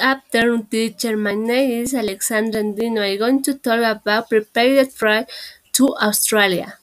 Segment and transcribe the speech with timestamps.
[0.00, 1.16] afternoon, teacher.
[1.16, 3.06] My name is Alexandra Andino.
[3.06, 5.30] I'm going to talk about preparing flight
[5.74, 6.74] to Australia.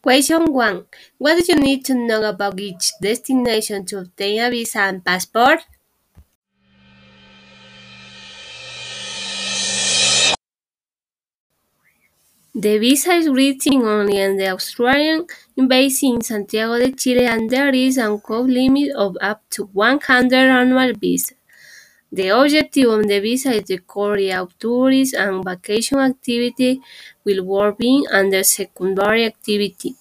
[0.00, 0.86] Question 1.
[1.18, 5.60] What do you need to know about each destination to obtain a visa and passport?
[12.60, 15.26] The visa is written only in the Australian
[15.56, 20.34] embassy in Santiago de Chile and there is a code limit of up to 100
[20.34, 21.34] annual visas.
[22.10, 26.80] The objective of the visa is the career of tourist and vacation activity
[27.24, 29.94] will work being under secondary activity.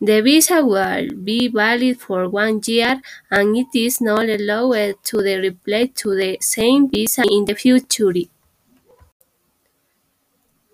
[0.00, 5.96] The visa will be valid for one year and it is not allowed to reapply
[5.96, 8.12] to the same visa in the future.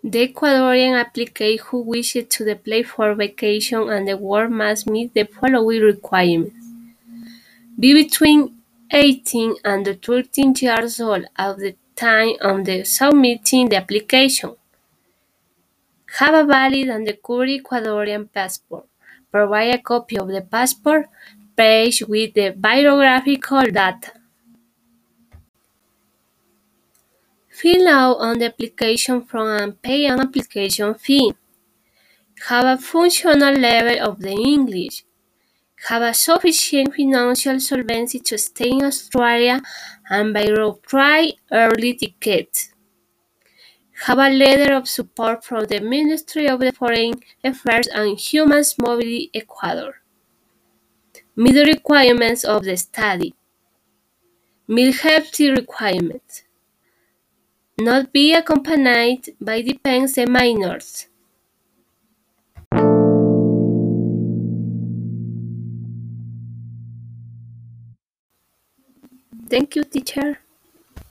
[0.06, 5.24] The Ecuadorian applicant who wishes to apply for vacation and the work must meet the
[5.24, 6.66] following requirements.
[7.80, 8.54] Be between
[8.90, 14.54] 18 and 13 years old at the time of the submitting the application.
[16.18, 18.84] Have a valid and current Ecuadorian passport.
[19.32, 21.06] Provide a copy of the passport
[21.56, 24.12] page with the biographical data.
[27.54, 31.34] Fill out on the application form and pay an application fee.
[32.48, 35.04] Have a functional level of the English.
[35.88, 39.62] Have a sufficient financial solvency to stay in Australia
[40.10, 40.48] and buy
[40.82, 42.74] try early tickets.
[44.06, 49.30] Have a letter of support from the Ministry of the Foreign Affairs and Human Mobility
[49.32, 50.02] Ecuador.
[51.36, 53.32] Meet the requirements of the study.
[54.66, 56.43] Meet health requirements
[57.78, 61.06] not be accompanied by dependent minors.
[69.48, 70.40] Thank you, teacher.